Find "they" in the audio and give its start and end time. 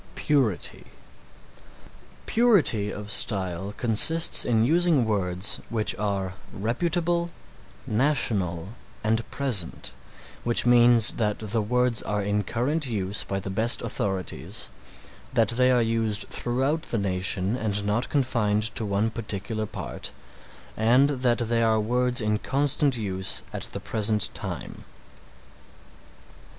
15.49-15.69, 21.37-21.61